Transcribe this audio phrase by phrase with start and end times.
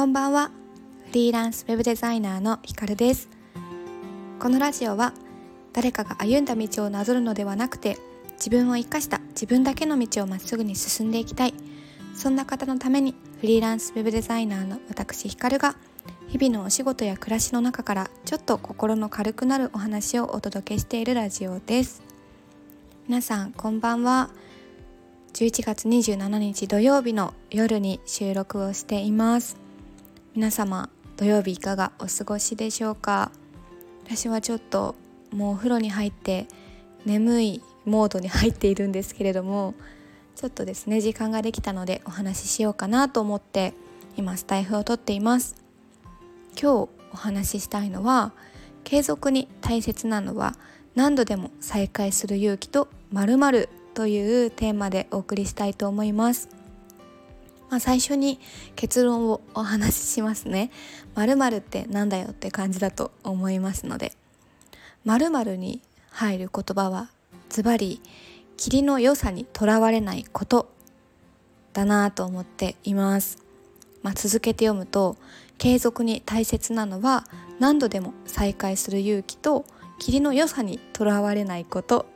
[0.00, 0.50] こんばんは。
[1.08, 3.28] フリーランスウェブデザイナーのひかるです。
[4.38, 5.12] このラジオは
[5.74, 7.98] 誰かが歩んだ道をなぞるのではなくて
[8.38, 11.54] 自分を生かした自分だけの道をまっすぐに進んでいきたい。
[12.14, 15.76] そんな方のためにフリーランスウェブデザイナーの私ひかるが
[16.28, 22.02] 日々のお仕事や暮らしの中からちょっと心の軽くなるお話をお届けしているラジオです。
[23.06, 24.30] 皆さんこんばんは。
[25.34, 29.69] 11月27日土曜日の夜に収録をしています。
[30.32, 33.32] 皆様土曜日いかがお過ごしでしょうか？
[34.04, 34.94] 私はちょっと
[35.32, 36.46] もうお風呂に入って
[37.04, 39.74] 眠いモードに入っているんですけれども
[40.36, 43.74] ちょっとですね時間ができたのでお話ししようかなと思って
[44.16, 45.56] 今スタイフを撮っています。
[46.52, 48.32] 今日お話ししたいのは
[48.84, 50.54] 継続に大切なのは
[50.94, 56.59] 何度でも再開する勇気と〇〇というテーマでお送りしたいと思います。
[57.70, 58.40] まあ、最初に
[58.76, 60.70] 結論をお話ししますね。
[61.14, 64.12] 〇〇ってなんだよって感じだと思いますので。
[65.04, 67.10] 〇〇に入る言葉は
[67.48, 68.02] ズバリ
[68.58, 70.70] 霧の良さにとらわれないこと
[71.72, 73.38] だなと思っています。
[74.02, 75.16] まあ、続けて読むと
[75.58, 77.26] 継続に大切なのは
[77.58, 79.64] 何度でも再開する勇気と
[79.98, 82.06] 霧の良さにとらわれないこと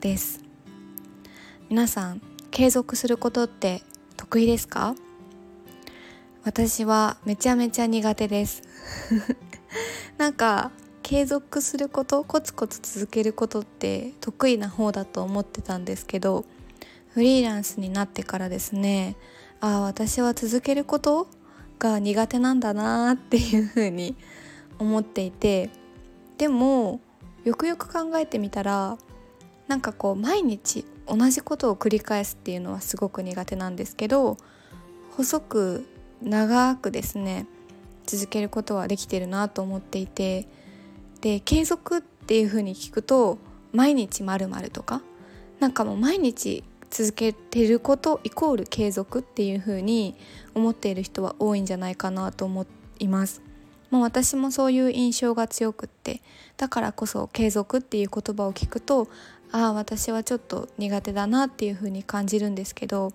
[0.00, 0.44] です
[1.70, 3.82] 皆さん継続することって
[4.30, 4.94] 得意ですか？
[6.44, 8.62] 私はめちゃめちゃ苦手です。
[10.18, 10.70] なんか
[11.02, 16.44] 継続することコツコツ続けることって得意な方だと思ってたんですけど
[17.08, 19.16] フリーランスになってからですね
[19.58, 21.26] ああ私は続けること
[21.80, 24.14] が苦手なんだなっていうふうに
[24.78, 25.70] 思っていて
[26.38, 27.00] でも
[27.42, 28.96] よくよく考えてみたら
[29.66, 34.36] なんかこう毎日同じことを繰り返すっていうのはすごく苦手なんですけど
[35.16, 35.86] 細く
[36.22, 37.46] 長くですね
[38.06, 40.48] 続けることはできてるなと思っていて
[41.20, 43.38] で継続っていう風に聞くと
[43.72, 45.02] 毎日まるとか
[45.60, 50.16] なんかもう毎日続けてることイコール継続っていう風に
[50.54, 52.66] 思っている人は多いんじゃないかなと思
[52.98, 53.42] います。
[53.90, 56.22] まあ、私もそういう印象が強くって
[56.56, 59.08] だからこそ継続っていう言葉を聞くと
[59.52, 63.12] ああ私はちょっと苦手だなっていう風に感じるんですけど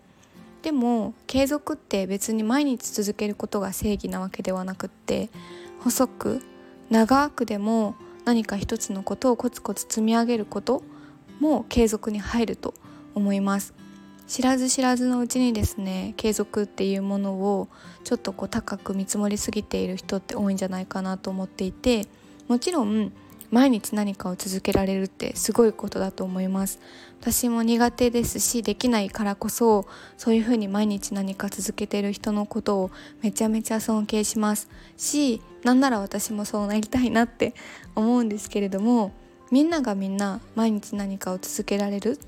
[0.61, 5.29] でも継続って別に毎日続けることが正義なわけではなくって
[5.79, 6.41] 細く
[6.89, 10.83] 長くでも何か一つのことをコツコツ積み上げること
[11.39, 12.73] も継続に入ると
[13.13, 13.73] 思います。
[14.27, 17.67] 知らず知らずのうちにですね継続っていうものを
[18.03, 22.07] ちょっとこう高く見積もりすぎている人って多いんじゃないかなと思っていて
[22.47, 23.13] もちろん
[23.55, 26.81] 毎日何かを続けられるってすごいことだと思います。
[27.21, 34.67] 私も苦手ですしできないからこそそういうふうに毎日何か続けてる人のことをめちゃめちゃ尊敬します。
[34.97, 37.53] しなんなら私もそうなりたいなって
[37.95, 39.13] 思うんですけれども
[39.51, 42.19] みんながみんな毎日何かを続けられる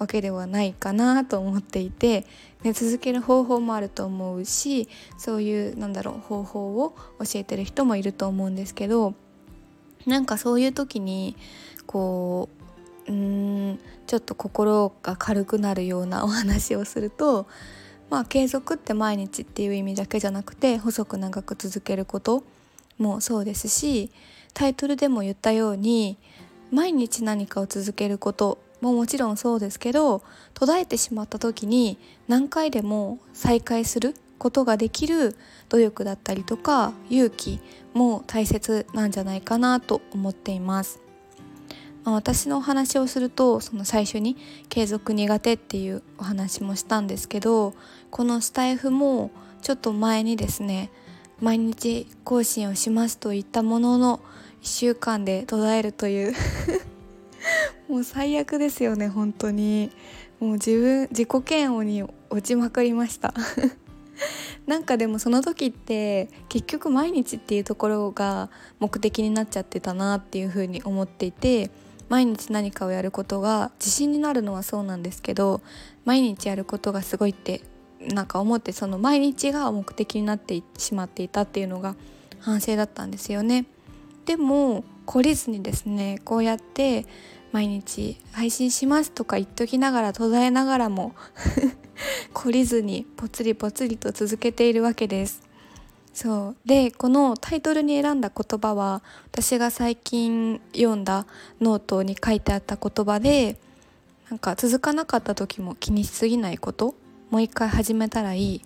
[0.00, 2.26] わけではないかなと思っていて、
[2.64, 9.14] ね、続ける方法もあると思うしそういうなんだろう方法を教えてる人もいると思うんですけど
[10.06, 11.36] なんかそういう時に
[11.86, 12.48] こ
[13.08, 17.46] ううんちょっと心が軽くなるようなお話をすると
[18.10, 22.44] まあ継続って毎日っていう意味だけじゃなくて細く長く続けること
[22.98, 24.10] もそうですし
[24.54, 26.18] タイトルでも言ったように
[26.70, 30.22] 毎日何かを続けることももちろんそうですけど
[30.54, 31.98] 途絶えてしまった時に
[32.28, 35.36] 何回でも再開することができる
[35.68, 37.60] 努力だったりとか勇気
[37.94, 41.00] も大切なんじゃないかなと思っています。
[42.02, 44.36] まあ、私のお話をするとその最初に
[44.68, 47.74] 継続苦手っていうお話もしたんですけど
[48.10, 50.90] このスタイフもちょっと前にですね
[51.40, 54.18] 毎日更新をしますと言ったものの
[54.62, 56.34] 1週間で途絶えるという
[57.88, 59.92] もう最悪ですよね本当に
[60.40, 63.32] もう自分自己嫌悪に落ちまくりました
[64.66, 71.70] なんかでもその時って結局毎日っていうところが目的になっちゃってたなっていうふうに思っていて
[72.08, 75.60] 毎日何かをやることが自信になるのはそうなんですけど
[76.04, 77.62] 毎日やることがすごいって
[78.00, 81.94] なんか思ってその毎日が目的になってしまっていたっていうのが
[82.40, 83.66] 反省だったんですよね。
[84.26, 87.06] でも懲りずにですねこうやって
[87.52, 91.14] 毎日配信しますとか言っときながら途絶えながらも
[92.34, 95.42] 懲りずにぽつりぽつりと続けているわけです。
[96.14, 96.56] そう。
[96.66, 101.26] でこのタイトルに選んだ言葉は私が最近読んだ
[101.60, 103.56] ノートに書いてあった言葉で
[104.30, 106.94] なんか続かなかった時も気にしすぎないこと？
[107.30, 108.62] もう一回始めたらいい。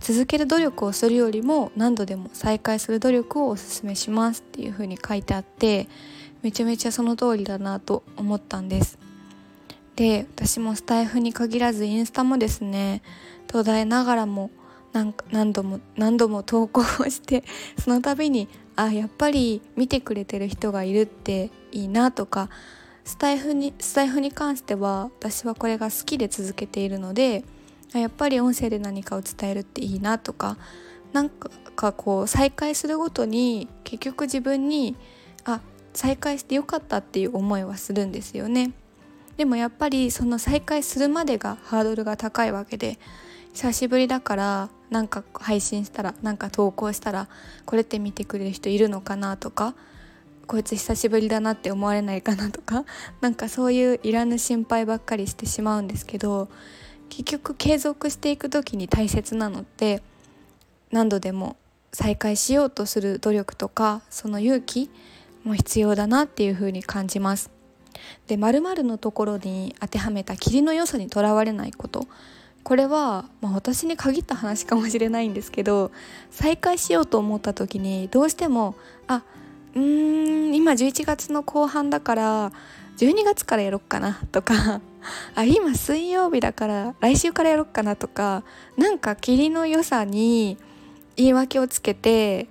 [0.00, 5.88] 続ける努力をするよりも何度でも再開する努力をおすすめしますっていう風に書いてあって
[6.42, 8.98] めちゃめちゃその通りだなと思ったんです。
[9.96, 13.02] で私もスタイフに限らずインスタもですね
[13.46, 14.50] 途絶えながらも
[14.92, 17.44] 何度も何度も投稿をして
[17.82, 22.48] その度にあやっぱり見てくれてる人がいるっていいなとか
[23.04, 27.44] スタイフにスタイフに関しては私はこれが好きで続けているので
[27.92, 30.56] やっぱり音声で何かを伝えるっていいなとか
[31.12, 34.96] なんかこう再開するごとに結局自分に
[35.44, 35.60] あ
[35.92, 38.72] 再開してよかったっていう思いはするんですよね。
[39.36, 42.98] でもやっぱりその再開するまでがハードルが高いわけで
[43.52, 47.28] 久しぶりだからなんか配信したらなんか投稿したら
[47.64, 49.74] これって見てくれる人いるのかなとか
[50.46, 52.84] こいつ久しぶりだなって思われないかなとか
[53.20, 56.48] なんかそういういらぬ心配ばっかりしてしまうんですけど
[57.08, 60.02] 結局継続していく時に大切なのって
[60.90, 61.56] 何度でも
[61.92, 64.90] 再開しようとする努力とかその勇気
[65.44, 67.53] も必要だなっていうふうに感じます。
[68.26, 72.06] で〇〇のところに当てはめた霧の良さにとらわれないこと。
[72.64, 75.92] これは、まあ、私に限った話かもしれないんですけど
[76.30, 78.74] 再開しようと思った時にどうしても
[79.06, 79.22] あ
[79.74, 82.52] うーん今11月の後半だから
[82.96, 84.80] 12月からやろっかなとか
[85.34, 88.44] あ今水曜日だから来週からやろっかなとか
[88.78, 90.56] なんか霧の良さに
[91.16, 92.48] 言い訳をつけて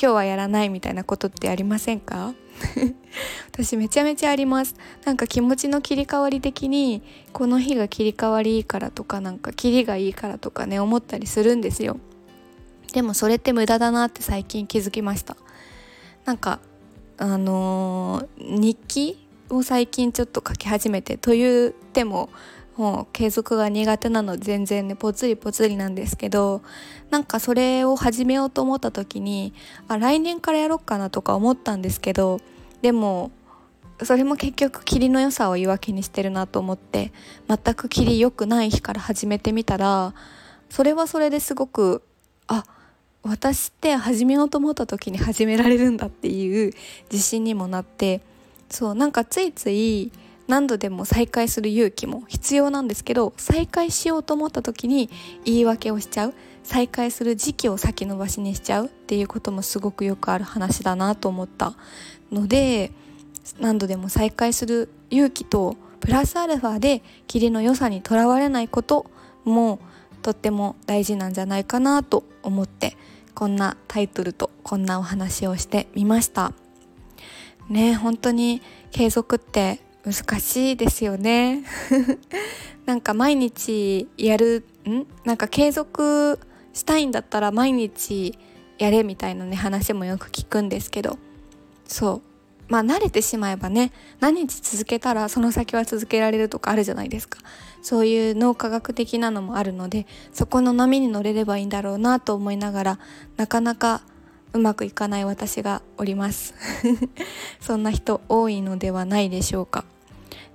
[0.00, 2.34] 今日はやらないみたいなことってありませんか？
[3.52, 4.74] 私めちゃめちゃあります。
[5.04, 7.02] なんか気持ちの切り替わり的に
[7.32, 11.98] この日が切り替わりいいからとかなんか切りがいいからとかね思ったりするんですよ。
[12.92, 15.36] でもそれって無駄だなって最近気づきました。
[16.24, 16.60] なんか
[17.16, 22.30] あのー、日記を最近ちょっと書き始めてと言っても
[22.76, 26.62] もう継続が苦手なの全然ねぽつりぽつりなんですけど
[27.10, 29.54] なんかそれを始めようと思った時に
[29.86, 32.40] あ来年からやろうかなとか思ったんですけど
[32.82, 33.30] でも
[34.02, 37.12] それも結局霧の良さを言い訳にしてるなと思って
[37.48, 40.14] 全く霧良くない日から始めてみたら
[40.68, 42.02] それはそれですごく
[42.48, 42.64] あ
[43.22, 46.72] 私って始めようと思った時に始められるんだっていう
[47.10, 48.20] 自信にもなって
[48.68, 50.10] そうなんかついつい
[50.46, 55.08] 何度でも再開する勇気も必要なんですけど再開しようと思った時に
[55.44, 56.34] 言い訳をしちゃう。
[56.64, 58.86] 再開する時期を先延ばしにしちゃう。
[58.86, 61.74] っていうこともすごくよくある話だなと思った
[62.32, 62.90] ので
[63.60, 69.06] 何度でも再開する勇気とプラスアルファで霧の良さにとらわれないこと
[69.44, 69.78] も
[70.22, 72.96] とっても大事なんじゃないかなと思って
[73.34, 76.52] こんなタイトルとこんなお話をしてみました。
[77.68, 81.64] ね本当に継続って難しいですよね。
[82.84, 85.06] なんか毎日やるん？
[85.24, 86.38] なんか継続
[86.74, 88.38] したいんだったら毎日
[88.78, 91.18] やれみたいなね話もよく聞くんですけど。
[91.86, 92.22] そう。
[92.68, 97.38] まあ慣れてしまえばね何日続けたらその先は続けられるとかあるじゃないですか。
[97.82, 102.98] そういう脳科学的なのもあるのでそこの波に乗れればいいんだろうなと思いながら
[103.36, 104.02] なかなか
[104.54, 106.54] うまくいかない私がおります。
[107.60, 109.84] そんな人多いのではないでしょうか。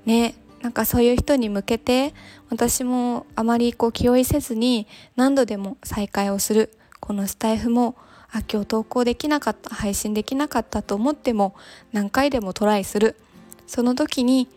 [0.06, 2.13] ねなんかそういう人に向けて
[2.50, 7.95] 私もあまりこう気負いせずに何度でも再開をするこのスタイフも
[8.31, 11.56] あ今日投稿できなかった配信できなかったと思っても
[11.92, 13.16] 何回でもトライする。
[13.66, 14.47] その時に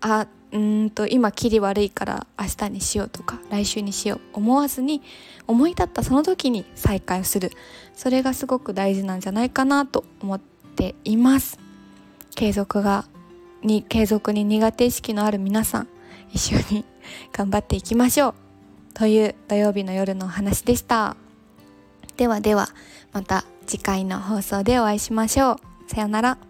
[0.00, 5.02] あうんと今切り悪いから明日にしようとか来週にしよう思わずに
[5.46, 7.50] 思い立ったその時に再開をする。
[7.94, 10.40] それがすごく大事なんじゃないかなと思っ
[10.76, 11.58] ています。
[12.34, 13.06] 継続が
[13.62, 15.88] に継続に苦手意識のある皆さん
[16.32, 16.84] 一緒に
[17.32, 18.34] 頑張っていきましょう。
[18.94, 21.16] という土曜日の夜のお話でした。
[22.16, 22.68] ではでは
[23.12, 25.58] また次回の放送でお会いしましょう。
[25.88, 26.49] さようなら。